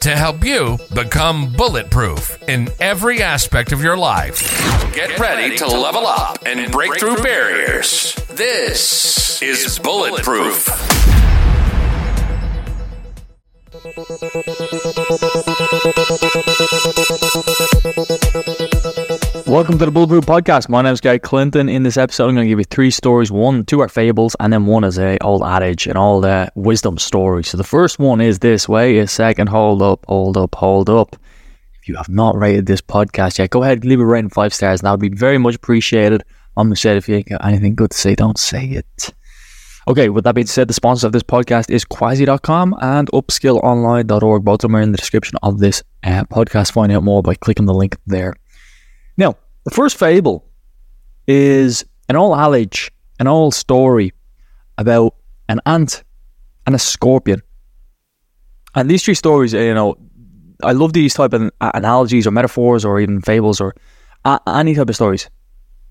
to 0.00 0.16
help 0.16 0.44
you 0.44 0.78
become 0.94 1.52
bulletproof 1.52 2.42
in 2.48 2.68
every 2.80 3.22
aspect 3.22 3.72
of 3.72 3.82
your 3.82 3.96
life. 3.96 4.40
Get 4.94 5.18
ready 5.18 5.56
to 5.56 5.66
level 5.66 6.06
up 6.06 6.38
and 6.46 6.70
break 6.72 6.98
through 6.98 7.22
barriers. 7.22 8.14
This 8.28 9.42
is 9.42 9.78
Bulletproof. 9.78 10.97
Welcome 19.48 19.78
to 19.78 19.86
the 19.86 19.90
Bulletproof 19.90 20.26
Podcast. 20.26 20.68
My 20.68 20.82
name 20.82 20.92
is 20.92 21.00
Guy 21.00 21.16
Clinton. 21.16 21.70
In 21.70 21.82
this 21.82 21.96
episode, 21.96 22.28
I'm 22.28 22.34
going 22.34 22.44
to 22.44 22.48
give 22.50 22.58
you 22.58 22.66
three 22.66 22.90
stories. 22.90 23.32
One, 23.32 23.64
two 23.64 23.80
are 23.80 23.88
fables, 23.88 24.36
and 24.40 24.52
then 24.52 24.66
one 24.66 24.84
is 24.84 24.98
a 24.98 25.16
old 25.22 25.42
adage 25.42 25.86
and 25.86 25.96
all 25.96 26.20
the 26.20 26.52
wisdom 26.54 26.98
stories. 26.98 27.48
So 27.48 27.56
the 27.56 27.64
first 27.64 27.98
one 27.98 28.20
is 28.20 28.40
this. 28.40 28.68
way. 28.68 28.98
a 28.98 29.08
second. 29.08 29.48
Hold 29.48 29.80
up. 29.80 30.04
Hold 30.06 30.36
up. 30.36 30.54
Hold 30.54 30.90
up. 30.90 31.16
If 31.80 31.88
you 31.88 31.96
have 31.96 32.10
not 32.10 32.36
rated 32.36 32.66
this 32.66 32.82
podcast 32.82 33.38
yet, 33.38 33.48
go 33.48 33.62
ahead 33.62 33.78
and 33.78 33.86
leave 33.86 34.00
a 34.00 34.04
rating 34.04 34.28
five 34.28 34.52
stars, 34.52 34.80
and 34.80 34.86
that 34.86 34.90
would 34.90 35.00
be 35.00 35.16
very 35.16 35.38
much 35.38 35.54
appreciated. 35.54 36.24
I'm 36.58 36.76
said 36.76 36.98
if 36.98 37.08
you 37.08 37.22
got 37.22 37.42
anything 37.42 37.74
good 37.74 37.92
to 37.92 37.96
say, 37.96 38.14
don't 38.14 38.38
say 38.38 38.66
it. 38.66 39.14
Okay, 39.88 40.10
with 40.10 40.24
that 40.24 40.34
being 40.34 40.46
said, 40.46 40.68
the 40.68 40.74
sponsor 40.74 41.06
of 41.06 41.14
this 41.14 41.22
podcast 41.22 41.70
is 41.70 41.86
Qwazee.com 41.86 42.76
and 42.82 43.10
upskillonline.org. 43.12 44.44
Both 44.44 44.56
of 44.56 44.68
them 44.68 44.76
are 44.76 44.82
in 44.82 44.92
the 44.92 44.98
description 44.98 45.38
of 45.42 45.58
this 45.58 45.82
uh, 46.04 46.24
podcast. 46.24 46.72
Find 46.72 46.92
out 46.92 47.02
more 47.02 47.22
by 47.22 47.34
clicking 47.34 47.64
the 47.64 47.72
link 47.72 47.96
there. 48.06 48.34
Now, 49.18 49.36
the 49.64 49.70
first 49.70 49.98
fable 49.98 50.46
is 51.26 51.84
an 52.08 52.16
old 52.16 52.38
adage, 52.38 52.90
an 53.20 53.26
old 53.26 53.52
story 53.52 54.14
about 54.78 55.14
an 55.48 55.60
ant 55.66 56.04
and 56.66 56.74
a 56.74 56.78
scorpion. 56.78 57.42
And 58.74 58.88
these 58.88 59.04
three 59.04 59.14
stories, 59.14 59.52
you 59.52 59.74
know, 59.74 59.96
I 60.62 60.72
love 60.72 60.92
these 60.92 61.14
type 61.14 61.32
of 61.32 61.50
analogies 61.60 62.26
or 62.26 62.30
metaphors 62.30 62.84
or 62.84 63.00
even 63.00 63.20
fables 63.20 63.60
or 63.60 63.74
any 64.46 64.74
type 64.74 64.88
of 64.88 64.94
stories 64.94 65.28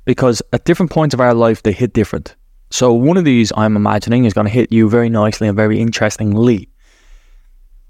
because 0.06 0.42
at 0.54 0.64
different 0.64 0.92
points 0.92 1.14
of 1.14 1.20
our 1.20 1.34
life 1.34 1.64
they 1.64 1.74
hit 1.74 1.94
different. 1.94 2.36
So 2.70 2.94
one 2.94 3.18
of 3.18 3.26
these 3.26 3.52
I'm 3.58 3.76
imagining 3.76 4.26
is 4.26 4.34
going 4.34 4.48
to 4.48 4.52
hit 4.52 4.72
you 4.72 4.90
very 4.90 5.10
nicely 5.10 5.48
and 5.48 5.56
very 5.56 5.80
interestingly. 5.80 6.70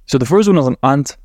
So 0.06 0.18
the 0.18 0.26
first 0.26 0.48
one 0.48 0.58
is 0.58 0.68
an 0.68 0.78
ant 0.84 1.18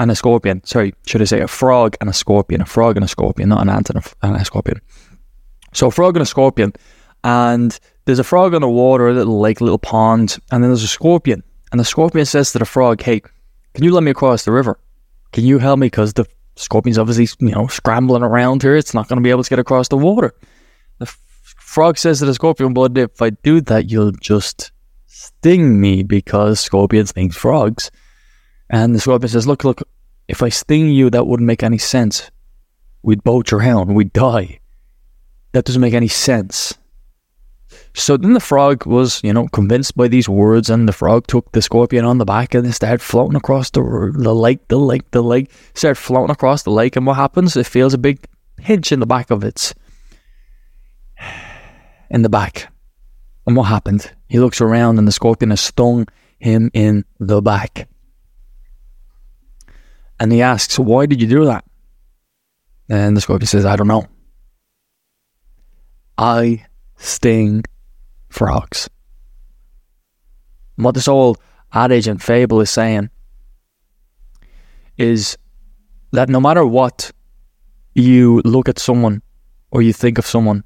and 0.00 0.10
a 0.10 0.16
scorpion. 0.16 0.64
Sorry, 0.64 0.94
should 1.06 1.20
I 1.20 1.26
say 1.26 1.40
a 1.40 1.46
frog 1.46 1.94
and 2.00 2.08
a 2.08 2.12
scorpion? 2.12 2.62
A 2.62 2.66
frog 2.66 2.96
and 2.96 3.04
a 3.04 3.08
scorpion, 3.08 3.50
not 3.50 3.60
an 3.60 3.68
ant 3.68 3.90
and 3.90 3.98
a, 3.98 4.26
and 4.26 4.34
a 4.34 4.44
scorpion. 4.44 4.80
So 5.74 5.88
a 5.88 5.90
frog 5.90 6.16
and 6.16 6.22
a 6.22 6.26
scorpion, 6.26 6.72
and 7.22 7.78
there's 8.06 8.18
a 8.18 8.24
frog 8.24 8.54
on 8.54 8.62
the 8.62 8.68
water, 8.68 9.08
a 9.08 9.12
little 9.12 9.38
lake, 9.38 9.60
a 9.60 9.64
little 9.64 9.78
pond, 9.78 10.38
and 10.50 10.64
then 10.64 10.70
there's 10.70 10.82
a 10.82 10.88
scorpion. 10.88 11.44
And 11.70 11.78
the 11.78 11.84
scorpion 11.84 12.24
says 12.24 12.50
to 12.52 12.58
the 12.58 12.64
frog, 12.64 13.02
"Hey, 13.02 13.20
can 13.74 13.84
you 13.84 13.92
let 13.92 14.02
me 14.02 14.10
across 14.10 14.44
the 14.44 14.52
river? 14.52 14.80
Can 15.32 15.44
you 15.44 15.58
help 15.58 15.78
me? 15.78 15.86
Because 15.86 16.14
the 16.14 16.24
scorpion's 16.56 16.98
obviously 16.98 17.28
you 17.46 17.54
know 17.54 17.66
scrambling 17.66 18.22
around 18.22 18.62
here. 18.62 18.76
It's 18.76 18.94
not 18.94 19.06
going 19.06 19.18
to 19.18 19.22
be 19.22 19.30
able 19.30 19.44
to 19.44 19.50
get 19.50 19.58
across 19.58 19.88
the 19.88 19.98
water." 19.98 20.32
The 20.98 21.06
f- 21.06 21.20
frog 21.58 21.98
says 21.98 22.20
to 22.20 22.24
the 22.24 22.34
scorpion, 22.34 22.72
"But 22.72 22.96
if 22.96 23.20
I 23.20 23.30
do 23.30 23.60
that, 23.60 23.90
you'll 23.90 24.12
just 24.12 24.72
sting 25.06 25.78
me 25.78 26.02
because 26.02 26.58
scorpions 26.58 27.10
sting 27.10 27.30
frogs." 27.30 27.90
And 28.70 28.94
the 28.94 29.00
scorpion 29.00 29.28
says, 29.28 29.46
Look, 29.46 29.64
look, 29.64 29.82
if 30.28 30.42
I 30.42 30.48
sting 30.48 30.88
you, 30.88 31.10
that 31.10 31.26
wouldn't 31.26 31.46
make 31.46 31.62
any 31.62 31.78
sense. 31.78 32.30
We'd 33.02 33.24
both 33.24 33.46
drown, 33.46 33.94
we'd 33.94 34.12
die. 34.12 34.60
That 35.52 35.64
doesn't 35.64 35.80
make 35.80 35.94
any 35.94 36.08
sense. 36.08 36.78
So 37.94 38.16
then 38.16 38.34
the 38.34 38.40
frog 38.40 38.86
was, 38.86 39.20
you 39.24 39.32
know, 39.32 39.48
convinced 39.48 39.96
by 39.96 40.06
these 40.06 40.28
words, 40.28 40.70
and 40.70 40.88
the 40.88 40.92
frog 40.92 41.26
took 41.26 41.50
the 41.50 41.62
scorpion 41.62 42.04
on 42.04 42.18
the 42.18 42.24
back 42.24 42.54
and 42.54 42.64
they 42.64 42.70
started 42.70 43.02
floating 43.02 43.36
across 43.36 43.70
the, 43.70 43.80
the 44.16 44.34
lake, 44.34 44.66
the 44.68 44.78
lake, 44.78 45.10
the 45.10 45.22
lake. 45.22 45.50
Started 45.74 46.00
floating 46.00 46.30
across 46.30 46.62
the 46.62 46.70
lake, 46.70 46.94
and 46.94 47.06
what 47.06 47.16
happens? 47.16 47.56
It 47.56 47.66
feels 47.66 47.94
a 47.94 47.98
big 47.98 48.24
pinch 48.56 48.92
in 48.92 49.00
the 49.00 49.06
back 49.06 49.30
of 49.30 49.42
its. 49.42 49.74
in 52.10 52.22
the 52.22 52.28
back. 52.28 52.72
And 53.46 53.56
what 53.56 53.64
happened? 53.64 54.12
He 54.28 54.38
looks 54.38 54.60
around, 54.60 54.98
and 54.98 55.08
the 55.08 55.12
scorpion 55.12 55.50
has 55.50 55.60
stung 55.60 56.06
him 56.38 56.70
in 56.72 57.04
the 57.18 57.42
back. 57.42 57.88
And 60.20 60.30
he 60.30 60.42
asks, 60.42 60.78
Why 60.78 61.06
did 61.06 61.20
you 61.22 61.26
do 61.26 61.46
that? 61.46 61.64
And 62.90 63.16
the 63.16 63.22
scorpion 63.22 63.46
says, 63.46 63.64
I 63.64 63.74
don't 63.74 63.88
know. 63.88 64.06
I 66.18 66.66
sting 66.96 67.64
frogs. 68.28 68.90
And 70.76 70.84
what 70.84 70.94
this 70.94 71.08
old 71.08 71.38
adage 71.72 72.06
and 72.06 72.22
fable 72.22 72.60
is 72.60 72.68
saying 72.68 73.08
is 74.98 75.38
that 76.12 76.28
no 76.28 76.40
matter 76.40 76.66
what 76.66 77.10
you 77.94 78.42
look 78.44 78.68
at 78.68 78.78
someone 78.78 79.22
or 79.70 79.80
you 79.80 79.94
think 79.94 80.18
of 80.18 80.26
someone, 80.26 80.64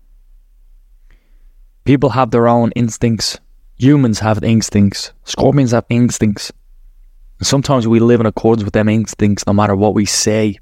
people 1.85 2.11
have 2.11 2.33
their 2.33 2.49
own 2.49 2.73
instincts. 2.73 3.39
Humans 3.77 4.19
have 4.21 4.43
instincts. 4.43 5.13
Scorpions 5.25 5.71
have 5.71 5.85
instincts. 5.89 6.53
Sometimes 7.47 7.87
we 7.87 8.01
live 8.01 8.21
in 8.21 8.27
accordance 8.27 8.65
with 8.65 8.75
them 8.75 8.89
instincts 8.89 9.47
no 9.47 9.53
matter 9.53 9.77
what 9.77 9.95
we 9.95 10.05
say. 10.05 10.59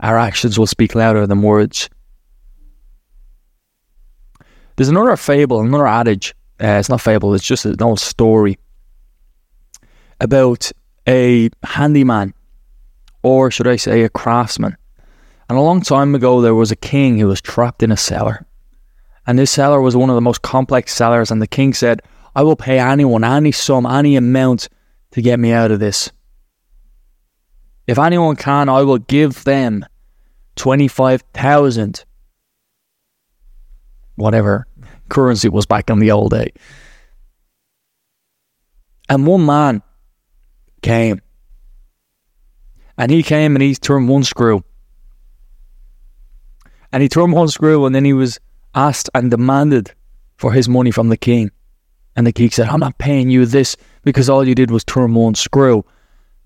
Our 0.00 0.18
actions 0.18 0.58
will 0.58 0.66
speak 0.66 0.94
louder 0.94 1.26
than 1.26 1.42
words. 1.42 1.88
There's 4.76 4.88
another 4.88 5.16
fable, 5.16 5.60
another 5.60 5.86
adage. 5.86 6.34
Uh, 6.60 6.78
it's 6.78 6.88
not 6.88 7.00
fable, 7.00 7.34
it's 7.34 7.44
just 7.44 7.64
an 7.64 7.82
old 7.82 8.00
story 8.00 8.58
about 10.20 10.70
a 11.06 11.50
handyman, 11.62 12.34
or 13.22 13.50
should 13.50 13.66
I 13.66 13.76
say, 13.76 14.02
a 14.02 14.08
craftsman. 14.08 14.76
And 15.48 15.56
a 15.56 15.62
long 15.62 15.80
time 15.80 16.14
ago, 16.14 16.40
there 16.40 16.54
was 16.54 16.70
a 16.70 16.76
king 16.76 17.18
who 17.18 17.28
was 17.28 17.40
trapped 17.40 17.82
in 17.82 17.90
a 17.90 17.96
cellar. 17.96 18.44
And 19.26 19.38
this 19.38 19.50
cellar 19.50 19.80
was 19.80 19.96
one 19.96 20.10
of 20.10 20.14
the 20.14 20.20
most 20.20 20.42
complex 20.42 20.94
cellars. 20.94 21.30
And 21.30 21.40
the 21.40 21.46
king 21.46 21.74
said, 21.74 22.02
I 22.34 22.42
will 22.42 22.56
pay 22.56 22.78
anyone, 22.78 23.24
any 23.24 23.52
sum, 23.52 23.86
any 23.86 24.16
amount 24.16 24.68
to 25.12 25.22
get 25.22 25.40
me 25.40 25.52
out 25.52 25.70
of 25.70 25.80
this. 25.80 26.10
If 27.86 27.98
anyone 27.98 28.36
can, 28.36 28.68
I 28.68 28.82
will 28.82 28.98
give 28.98 29.44
them 29.44 29.84
25,000 30.56 32.04
whatever 34.16 34.66
currency 35.08 35.48
was 35.48 35.64
back 35.64 35.88
in 35.88 36.00
the 36.00 36.10
old 36.10 36.32
day. 36.32 36.52
And 39.08 39.26
one 39.26 39.46
man 39.46 39.82
came. 40.82 41.22
And 42.98 43.10
he 43.10 43.22
came 43.22 43.54
and 43.54 43.62
he 43.62 43.74
turned 43.74 44.08
one 44.08 44.24
screw. 44.24 44.64
And 46.92 47.02
he 47.02 47.08
turned 47.08 47.32
one 47.32 47.48
screw 47.48 47.86
and 47.86 47.94
then 47.94 48.04
he 48.04 48.12
was 48.12 48.38
asked 48.74 49.08
and 49.14 49.30
demanded 49.30 49.92
for 50.36 50.52
his 50.52 50.68
money 50.68 50.90
from 50.90 51.08
the 51.08 51.16
king. 51.16 51.50
And 52.18 52.26
the 52.26 52.32
king 52.32 52.50
said, 52.50 52.66
I'm 52.66 52.80
not 52.80 52.98
paying 52.98 53.30
you 53.30 53.46
this 53.46 53.76
because 54.02 54.28
all 54.28 54.44
you 54.46 54.56
did 54.56 54.72
was 54.72 54.82
turn 54.82 55.14
one 55.14 55.36
screw. 55.36 55.84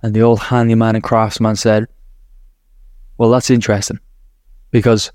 And 0.03 0.13
the 0.13 0.21
old 0.21 0.39
handyman 0.39 0.97
and 0.97 1.03
craftsman 1.03 1.57
said, 1.57 1.87
Well, 3.17 3.31
that's 3.31 3.49
interesting 3.49 3.99
because 4.71 5.13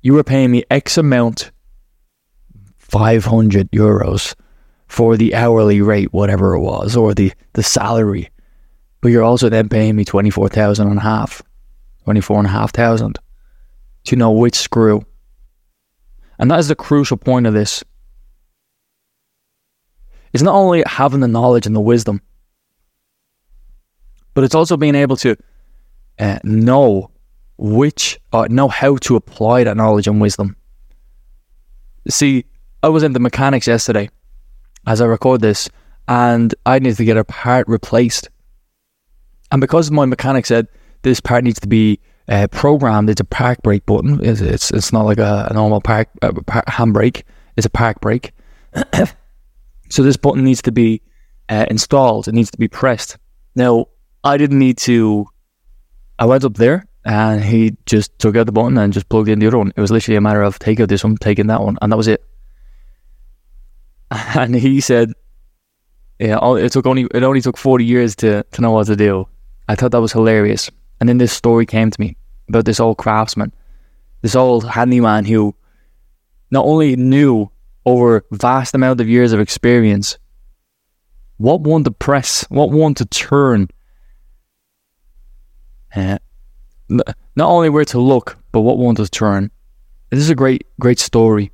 you 0.00 0.14
were 0.14 0.24
paying 0.24 0.50
me 0.50 0.64
X 0.70 0.96
amount, 0.96 1.50
500 2.78 3.70
euros, 3.70 4.34
for 4.88 5.18
the 5.18 5.34
hourly 5.34 5.82
rate, 5.82 6.14
whatever 6.14 6.54
it 6.54 6.60
was, 6.60 6.96
or 6.96 7.12
the, 7.12 7.34
the 7.52 7.62
salary. 7.62 8.30
But 9.02 9.08
you're 9.08 9.24
also 9.24 9.50
then 9.50 9.68
paying 9.68 9.94
me 9.94 10.06
24,000 10.06 10.88
and 10.88 10.96
a 10.96 11.02
half, 11.02 11.42
24 12.04 12.38
and 12.38 12.46
a 12.46 12.50
half 12.50 12.72
thousand 12.72 13.18
to 14.04 14.16
know 14.16 14.30
which 14.30 14.54
screw. 14.54 15.04
And 16.38 16.50
that 16.50 16.60
is 16.60 16.68
the 16.68 16.74
crucial 16.74 17.18
point 17.18 17.46
of 17.46 17.52
this 17.52 17.84
is 20.34 20.42
not 20.42 20.54
only 20.54 20.82
having 20.86 21.20
the 21.20 21.28
knowledge 21.28 21.66
and 21.66 21.74
the 21.74 21.80
wisdom, 21.80 22.20
but 24.34 24.44
it's 24.44 24.54
also 24.54 24.76
being 24.76 24.94
able 24.94 25.16
to 25.16 25.36
uh, 26.18 26.38
know 26.44 27.10
which, 27.56 28.20
uh, 28.32 28.46
know 28.50 28.68
how 28.68 28.96
to 28.96 29.16
apply 29.16 29.64
that 29.64 29.76
knowledge 29.76 30.06
and 30.06 30.20
wisdom. 30.20 30.56
See, 32.10 32.44
I 32.82 32.88
was 32.88 33.02
in 33.02 33.14
the 33.14 33.20
mechanics 33.20 33.66
yesterday 33.66 34.10
as 34.86 35.00
I 35.00 35.06
record 35.06 35.40
this, 35.40 35.70
and 36.08 36.54
I 36.66 36.78
needed 36.78 36.98
to 36.98 37.04
get 37.06 37.16
a 37.16 37.24
part 37.24 37.66
replaced. 37.66 38.28
And 39.50 39.60
because 39.60 39.90
my 39.90 40.04
mechanic 40.04 40.44
said 40.44 40.68
this 41.02 41.20
part 41.20 41.44
needs 41.44 41.60
to 41.60 41.68
be 41.68 42.00
uh, 42.28 42.48
programmed. 42.48 43.10
It's 43.10 43.20
a 43.20 43.24
park 43.24 43.62
brake 43.62 43.86
button. 43.86 44.24
It's 44.24 44.40
it's, 44.40 44.70
it's 44.70 44.92
not 44.92 45.04
like 45.04 45.18
a, 45.18 45.48
a 45.50 45.54
normal 45.54 45.80
park, 45.80 46.08
uh, 46.22 46.32
park 46.46 46.66
handbrake. 46.66 47.22
It's 47.56 47.66
a 47.66 47.70
park 47.70 48.00
brake. 48.00 48.32
so 49.94 50.02
this 50.02 50.16
button 50.16 50.42
needs 50.42 50.60
to 50.62 50.72
be 50.72 51.00
uh, 51.48 51.66
installed. 51.70 52.26
It 52.26 52.34
needs 52.34 52.50
to 52.50 52.58
be 52.58 52.66
pressed. 52.66 53.16
Now 53.54 53.86
I 54.24 54.36
didn't 54.36 54.58
need 54.58 54.76
to. 54.78 55.26
I 56.18 56.26
went 56.26 56.44
up 56.44 56.54
there 56.54 56.88
and 57.04 57.44
he 57.44 57.76
just 57.86 58.18
took 58.18 58.34
out 58.34 58.46
the 58.46 58.52
button 58.52 58.76
and 58.76 58.92
just 58.92 59.08
plugged 59.08 59.28
in 59.28 59.38
the 59.38 59.46
other 59.46 59.58
one. 59.58 59.72
It 59.76 59.80
was 59.80 59.92
literally 59.92 60.16
a 60.16 60.20
matter 60.20 60.42
of 60.42 60.58
take 60.58 60.80
out 60.80 60.88
this 60.88 61.04
one, 61.04 61.16
taking 61.16 61.46
that 61.46 61.60
one, 61.60 61.78
and 61.80 61.92
that 61.92 61.96
was 61.96 62.08
it. 62.08 62.24
And 64.36 64.56
he 64.56 64.80
said, 64.80 65.12
"Yeah, 66.18 66.38
it 66.56 66.72
took 66.72 66.86
only 66.86 67.06
it 67.14 67.22
only 67.22 67.40
took 67.40 67.56
forty 67.56 67.84
years 67.84 68.16
to 68.16 68.42
to 68.42 68.62
know 68.62 68.72
what 68.72 68.88
to 68.88 68.96
do." 68.96 69.28
I 69.68 69.76
thought 69.76 69.92
that 69.92 70.00
was 70.00 70.12
hilarious. 70.12 70.70
And 70.98 71.08
then 71.08 71.18
this 71.18 71.32
story 71.32 71.66
came 71.66 71.90
to 71.90 72.00
me 72.00 72.16
about 72.48 72.64
this 72.64 72.80
old 72.80 72.98
craftsman, 72.98 73.52
this 74.22 74.34
old 74.34 74.68
handyman 74.68 75.24
who 75.24 75.54
not 76.50 76.64
only 76.64 76.96
knew 76.96 77.50
over 77.86 78.24
vast 78.30 78.74
amount 78.74 79.00
of 79.00 79.08
years 79.08 79.32
of 79.32 79.40
experience 79.40 80.18
what 81.36 81.60
one 81.60 81.84
to 81.84 81.90
press, 81.90 82.44
what 82.48 82.70
one 82.70 82.94
to 82.94 83.04
turn. 83.04 83.68
Uh, 85.94 86.18
not 86.88 87.48
only 87.48 87.68
where 87.68 87.84
to 87.84 87.98
look, 87.98 88.38
but 88.52 88.60
what 88.60 88.78
one 88.78 88.94
to 88.94 89.08
turn. 89.08 89.50
This 90.10 90.20
is 90.20 90.30
a 90.30 90.34
great, 90.34 90.66
great 90.78 90.98
story 90.98 91.50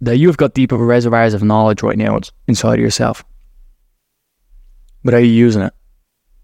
that 0.00 0.16
you've 0.16 0.36
got 0.36 0.54
deeper 0.54 0.76
reservoirs 0.76 1.34
of 1.34 1.42
knowledge 1.42 1.82
right 1.82 1.98
now 1.98 2.18
inside 2.46 2.74
of 2.74 2.80
yourself. 2.80 3.24
But 5.04 5.14
are 5.14 5.20
you 5.20 5.32
using 5.32 5.62
it? 5.62 5.72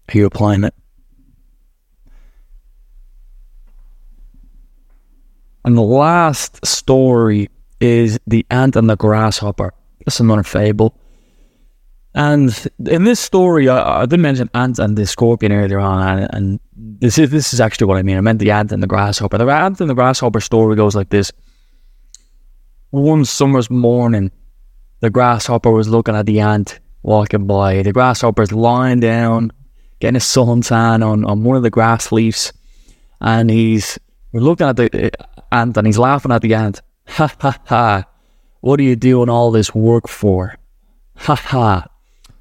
Are 0.09 0.17
you 0.17 0.25
applying 0.25 0.63
it? 0.63 0.73
And 5.63 5.75
the 5.75 5.81
last 5.81 6.65
story 6.65 7.49
is 7.79 8.19
the 8.27 8.45
ant 8.49 8.75
and 8.75 8.89
the 8.89 8.95
grasshopper. 8.95 9.73
That's 10.05 10.19
another 10.19 10.43
fable. 10.43 10.95
And 12.15 12.67
in 12.87 13.03
this 13.03 13.19
story, 13.19 13.67
I, 13.67 14.03
I 14.03 14.05
did 14.05 14.21
mention 14.21 14.49
ant 14.53 14.79
and 14.79 14.97
the 14.97 15.05
scorpion 15.05 15.51
earlier 15.51 15.79
on, 15.79 16.07
and, 16.07 16.29
and, 16.33 16.59
this 16.77 17.17
is 17.17 17.29
this 17.29 17.53
is 17.53 17.59
actually 17.59 17.87
what 17.87 17.97
I 17.97 18.03
mean. 18.03 18.17
I 18.17 18.21
meant 18.21 18.39
the 18.39 18.51
ant 18.51 18.71
and 18.71 18.81
the 18.81 18.87
grasshopper. 18.87 19.37
The 19.37 19.47
ant 19.47 19.81
and 19.81 19.89
the 19.89 19.93
grasshopper 19.93 20.39
story 20.39 20.77
goes 20.77 20.95
like 20.95 21.09
this: 21.09 21.31
One 22.91 23.25
summer's 23.25 23.69
morning, 23.69 24.31
the 25.01 25.09
grasshopper 25.09 25.71
was 25.71 25.89
looking 25.89 26.15
at 26.15 26.25
the 26.25 26.39
ant 26.39 26.79
walking 27.03 27.47
by. 27.47 27.81
The 27.81 27.91
grasshopper's 27.91 28.53
lying 28.53 29.01
down, 29.01 29.51
getting 29.99 30.15
a 30.15 30.19
suntan 30.19 31.05
on 31.05 31.25
on 31.25 31.43
one 31.43 31.57
of 31.57 31.63
the 31.63 31.69
grass 31.69 32.13
leaves, 32.13 32.53
and 33.19 33.49
he's 33.49 33.99
looking 34.31 34.67
at 34.67 34.77
the 34.77 35.07
uh, 35.07 35.25
ant 35.51 35.75
and 35.75 35.87
he's 35.87 35.97
laughing 35.97 36.31
at 36.31 36.41
the 36.41 36.53
ant. 36.53 36.81
Ha 37.07 37.33
ha 37.39 37.57
ha! 37.65 38.03
What 38.61 38.79
are 38.79 38.83
you 38.83 38.95
doing 38.95 39.29
all 39.29 39.51
this 39.51 39.73
work 39.73 40.07
for? 40.07 40.57
Ha 41.15 41.35
ha! 41.35 41.87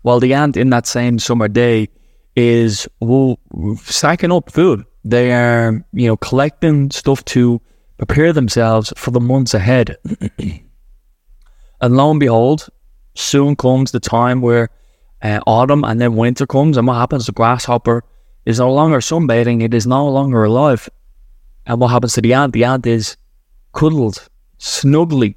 While 0.03 0.21
the 0.21 0.35
ant 0.35 0.57
in 0.57 0.71
that 0.71 0.87
same 0.87 1.19
summer 1.19 1.49
day 1.49 1.89
is 2.37 2.89
well, 3.01 3.39
stacking 3.77 4.33
up 4.33 4.51
food. 4.51 4.85
They 5.05 5.33
are, 5.33 5.85
you 5.93 6.09
know, 6.09 6.17
collecting 6.17 6.91
stuff 6.91 7.25
to 7.27 7.61
prepare 7.99 8.33
themselves 8.33 8.93
for 8.97 9.11
the 9.11 9.21
months 9.21 9.55
ahead. 9.55 9.97
and 11.81 11.97
lo 11.97 12.11
and 12.11 12.21
behold, 12.21 12.69
soon 13.15 13.55
comes 13.57 13.93
the 13.93 14.01
time 14.01 14.41
where 14.41 14.71
uh, 15.23 15.41
autumn 15.47 15.85
and 15.85 16.01
then 16.01 16.17
winter 16.17 16.47
comes, 16.47 16.77
and 16.77 16.87
what 16.87 16.95
happens? 16.97 17.27
The 17.27 17.33
grasshopper 17.33 18.03
is 18.45 18.59
no 18.59 18.73
longer 18.73 18.99
sunbathing; 18.99 19.63
it 19.63 19.73
is 19.73 19.87
no 19.87 20.09
longer 20.09 20.45
alive. 20.45 20.89
And 21.67 21.81
what 21.81 21.89
happens 21.89 22.15
to 22.15 22.21
the 22.21 22.35
ant? 22.35 22.53
The 22.53 22.65
ant 22.65 22.87
is 22.87 23.17
cuddled 23.73 24.29
snugly 24.65 25.37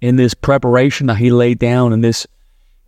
in 0.00 0.16
this 0.16 0.34
preparation 0.34 1.06
that 1.06 1.16
he 1.16 1.30
laid 1.30 1.58
down 1.58 1.92
in 1.92 2.02
this 2.02 2.26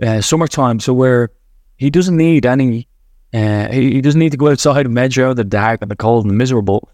uh, 0.03 0.21
summertime, 0.21 0.79
so 0.79 0.93
where 0.93 1.31
he 1.77 1.89
doesn't 1.89 2.17
need 2.17 2.45
any, 2.45 2.87
uh, 3.33 3.69
he, 3.69 3.93
he, 3.93 4.01
doesn't 4.01 4.19
need 4.19 4.33
to 4.33 4.37
go 4.37 4.51
outside 4.51 4.85
and 4.85 4.95
measure 4.95 5.33
the 5.33 5.45
dark 5.45 5.81
and 5.81 5.91
the 5.91 5.97
cold 5.97 6.25
and 6.25 6.31
the 6.31 6.35
miserable. 6.35 6.89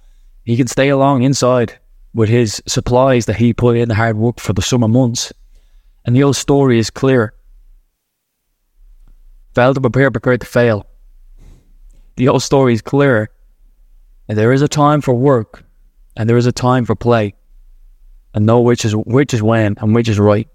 He 0.45 0.57
can 0.57 0.69
stay 0.69 0.89
along 0.89 1.23
inside 1.23 1.79
with 2.15 2.29
his 2.29 2.63
supplies 2.67 3.27
that 3.27 3.37
he 3.37 3.53
put 3.53 3.77
in 3.77 3.89
the 3.89 3.95
hard 3.95 4.17
work 4.17 4.39
for 4.39 4.53
the 4.53 4.63
summer 4.63 4.89
months. 4.89 5.33
And 6.05 6.15
the 6.15 6.23
old 6.23 6.37
story 6.37 6.79
is 6.79 6.91
clear. 6.91 7.35
Fail 9.55 9.75
to 9.75 9.81
prepare, 9.81 10.11
prepare 10.11 10.39
to 10.39 10.47
fail. 10.47 10.87
The 12.17 12.29
old 12.29 12.43
story 12.43 12.73
is 12.75 12.83
clear. 12.83 13.31
And 14.29 14.39
there 14.39 14.53
is 14.53 14.63
a 14.63 14.69
time 14.69 15.01
for 15.01 15.15
work 15.15 15.65
and 16.17 16.29
there 16.29 16.37
is 16.37 16.47
a 16.47 16.53
time 16.53 16.85
for 16.85 16.95
play. 16.95 17.35
And 18.35 18.47
know 18.47 18.61
which 18.61 18.85
is 18.85 18.95
which 18.95 19.35
is 19.35 19.43
when 19.43 19.77
and 19.81 19.95
which 19.95 20.09
is 20.09 20.19
right. 20.19 20.49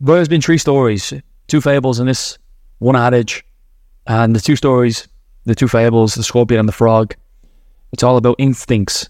There's 0.00 0.28
been 0.28 0.40
three 0.40 0.58
stories, 0.58 1.12
two 1.48 1.60
fables 1.60 1.98
in 1.98 2.06
this, 2.06 2.38
one 2.78 2.94
adage, 2.94 3.44
and 4.06 4.34
the 4.34 4.40
two 4.40 4.54
stories, 4.54 5.08
the 5.44 5.56
two 5.56 5.66
fables, 5.66 6.14
the 6.14 6.22
scorpion 6.22 6.60
and 6.60 6.68
the 6.68 6.72
frog. 6.72 7.16
It's 7.92 8.02
all 8.02 8.16
about 8.16 8.36
instincts. 8.38 9.08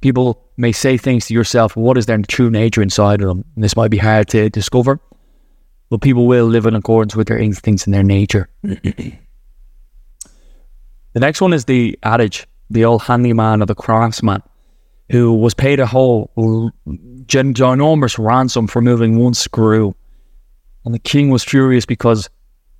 People 0.00 0.42
may 0.56 0.72
say 0.72 0.96
things 0.96 1.26
to 1.26 1.34
yourself, 1.34 1.76
what 1.76 1.98
is 1.98 2.06
their 2.06 2.18
true 2.22 2.48
nature 2.48 2.80
inside 2.80 3.20
of 3.20 3.28
them? 3.28 3.44
And 3.54 3.62
this 3.62 3.76
might 3.76 3.90
be 3.90 3.98
hard 3.98 4.28
to 4.28 4.48
discover, 4.48 4.98
but 5.90 6.00
people 6.00 6.26
will 6.26 6.46
live 6.46 6.64
in 6.64 6.74
accordance 6.74 7.14
with 7.14 7.28
their 7.28 7.38
instincts 7.38 7.84
and 7.84 7.92
their 7.92 8.02
nature. 8.02 8.48
the 8.62 9.18
next 11.14 11.40
one 11.40 11.52
is 11.52 11.66
the 11.66 11.98
adage, 12.02 12.46
the 12.70 12.84
old 12.84 13.02
handyman 13.02 13.62
or 13.62 13.66
the 13.66 13.74
craftsman, 13.74 14.42
who 15.10 15.32
was 15.32 15.54
paid 15.54 15.80
a 15.80 15.86
whole 15.86 16.30
ginormous 17.26 18.18
ransom 18.18 18.66
for 18.66 18.80
moving 18.80 19.18
one 19.18 19.34
screw 19.34 19.94
and 20.84 20.94
the 20.94 20.98
king 20.98 21.30
was 21.30 21.44
furious 21.44 21.84
because 21.86 22.28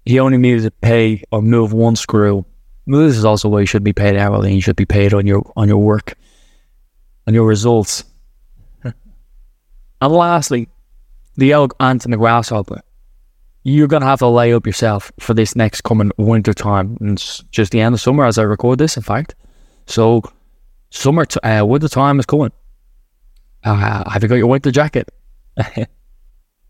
he 0.05 0.19
only 0.19 0.38
needed 0.38 0.62
to 0.62 0.71
pay 0.71 1.23
or 1.31 1.43
move 1.43 1.73
one 1.73 1.97
screw. 1.97 2.44
This 2.87 3.17
is 3.17 3.25
also 3.25 3.49
why 3.49 3.61
you 3.61 3.67
should 3.67 3.85
be 3.85 3.93
paid 3.93 4.17
hourly. 4.17 4.55
You 4.55 4.61
should 4.61 4.77
be 4.77 4.87
paid 4.87 5.15
on 5.15 5.27
your 5.27 5.43
on 5.56 5.69
your 5.69 5.79
work, 5.79 6.15
on 7.27 7.35
your 7.35 7.47
results. 7.47 8.05
and 8.83 8.94
lastly, 10.00 10.69
the 11.37 11.53
elk, 11.53 11.75
ant, 11.79 12.05
and 12.05 12.12
the 12.12 12.19
grasshopper. 12.19 12.81
You're 13.62 13.88
gonna 13.88 14.06
have 14.06 14.21
to 14.21 14.26
lay 14.26 14.55
up 14.55 14.67
yourself 14.67 15.12
for 15.21 15.35
this 15.35 15.55
next 15.55 15.83
coming 15.83 16.11
winter 16.17 16.55
time. 16.55 16.97
It's 17.03 17.44
just 17.50 17.73
the 17.73 17.81
end 17.81 17.94
of 17.94 18.00
summer 18.00 18.25
as 18.25 18.38
I 18.38 18.43
record 18.43 18.79
this. 18.79 18.97
In 18.97 19.03
fact, 19.03 19.35
so 19.87 20.23
summer, 20.90 21.25
t- 21.25 21.40
uh, 21.40 21.64
winter 21.64 21.88
time 21.88 22.18
is 22.18 22.26
coming. 22.26 22.52
Uh, 23.64 24.09
have 24.11 24.23
you 24.23 24.28
got 24.28 24.37
your 24.37 24.47
winter 24.47 24.70
jacket? 24.70 25.09
uh, 25.56 25.85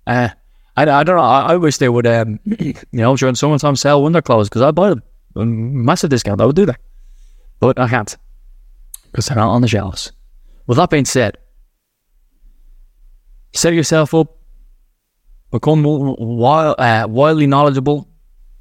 I, 0.06 0.28
I 0.76 0.84
don't 0.84 1.16
know. 1.16 1.22
I, 1.22 1.52
I 1.52 1.56
wish 1.56 1.78
they 1.78 1.88
would, 1.88 2.06
um, 2.06 2.40
you 2.44 2.74
know, 2.92 3.16
during 3.16 3.34
summertime 3.34 3.76
sell 3.76 4.02
winter 4.02 4.22
clothes 4.22 4.48
because 4.48 4.62
I'd 4.62 4.74
buy 4.74 4.90
them. 4.90 5.02
Massive 5.34 6.10
discount. 6.10 6.40
I 6.40 6.46
would 6.46 6.56
do 6.56 6.66
that. 6.66 6.80
But 7.60 7.78
I 7.78 7.88
can't 7.88 8.16
because 9.10 9.26
they're 9.26 9.36
not 9.36 9.50
on 9.50 9.62
the 9.62 9.68
shelves. 9.68 10.12
With 10.66 10.76
that 10.78 10.90
being 10.90 11.04
said, 11.04 11.36
set 13.52 13.74
yourself 13.74 14.14
up, 14.14 14.36
become 15.50 15.82
wild, 15.82 16.76
uh, 16.78 17.06
wildly 17.08 17.46
knowledgeable, 17.46 18.08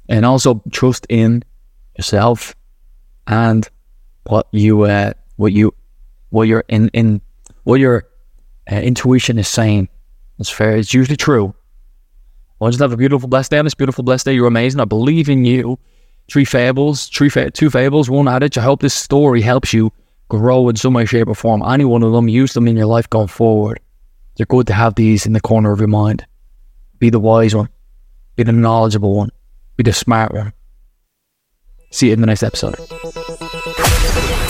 and 0.08 0.26
also 0.26 0.62
trust 0.72 1.06
in 1.08 1.44
yourself 1.96 2.54
and 3.26 3.68
what 4.24 4.48
you, 4.52 4.82
uh, 4.82 5.12
what 5.40 5.52
you, 5.52 5.74
what 6.28 6.48
your 6.48 6.64
in 6.68 6.88
in 6.92 7.20
what 7.64 7.80
your 7.80 8.04
uh, 8.70 8.76
intuition 8.76 9.38
is 9.38 9.48
saying. 9.48 9.88
It's 10.38 10.50
fair. 10.50 10.76
It's 10.76 10.94
usually 10.94 11.16
true. 11.16 11.54
Well, 12.58 12.70
just 12.70 12.80
have 12.80 12.92
a 12.92 12.96
beautiful, 12.96 13.28
blessed 13.28 13.50
day 13.50 13.58
on 13.58 13.64
this 13.64 13.74
beautiful, 13.74 14.04
blessed 14.04 14.26
day. 14.26 14.34
You're 14.34 14.46
amazing. 14.46 14.80
I 14.80 14.84
believe 14.84 15.28
in 15.28 15.44
you. 15.44 15.78
Three 16.30 16.44
fables, 16.44 17.08
three 17.08 17.28
fa- 17.28 17.50
two 17.50 17.70
fables, 17.70 18.08
one 18.08 18.28
adage. 18.28 18.56
I 18.56 18.62
hope 18.62 18.82
this 18.82 18.94
story 18.94 19.40
helps 19.40 19.72
you 19.72 19.90
grow 20.28 20.68
in 20.68 20.76
some 20.76 20.94
way, 20.94 21.06
shape, 21.06 21.26
or 21.26 21.34
form. 21.34 21.62
Any 21.62 21.84
one 21.84 22.02
of 22.02 22.12
them, 22.12 22.28
use 22.28 22.52
them 22.52 22.68
in 22.68 22.76
your 22.76 22.86
life 22.86 23.10
going 23.10 23.28
forward. 23.28 23.80
They're 24.36 24.46
good 24.46 24.66
to 24.68 24.74
have 24.74 24.94
these 24.94 25.26
in 25.26 25.32
the 25.32 25.40
corner 25.40 25.72
of 25.72 25.80
your 25.80 25.88
mind. 25.88 26.24
Be 26.98 27.10
the 27.10 27.18
wise 27.18 27.54
one. 27.54 27.68
Be 28.36 28.44
the 28.44 28.52
knowledgeable 28.52 29.16
one. 29.16 29.30
Be 29.76 29.82
the 29.82 29.92
smart 29.92 30.32
one. 30.32 30.52
See 31.90 32.08
you 32.08 32.12
in 32.12 32.20
the 32.20 32.26
next 32.26 32.42
episode. 32.42 32.76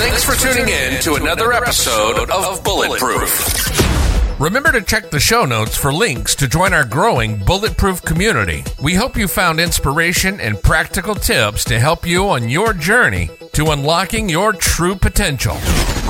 Thanks 0.01 0.25
for 0.25 0.35
tuning 0.35 0.67
in 0.67 0.99
to 1.03 1.17
another 1.17 1.53
episode 1.53 2.31
of 2.31 2.65
Bulletproof. 2.65 4.41
Remember 4.41 4.73
to 4.73 4.81
check 4.81 5.11
the 5.11 5.21
show 5.21 5.45
notes 5.45 5.77
for 5.77 5.93
links 5.93 6.35
to 6.37 6.49
join 6.49 6.73
our 6.73 6.87
growing 6.87 7.37
bulletproof 7.45 8.01
community. 8.01 8.65
We 8.83 8.95
hope 8.95 9.19
you 9.19 9.29
found 9.29 9.61
inspiration 9.61 10.41
and 10.41 10.61
practical 10.63 11.15
tips 11.15 11.65
to 11.65 11.79
help 11.79 12.07
you 12.07 12.31
on 12.31 12.49
your 12.49 12.73
journey 12.73 13.29
to 13.53 13.73
unlocking 13.73 14.31
your 14.31 14.55
true 14.55 14.95
potential. 14.95 15.59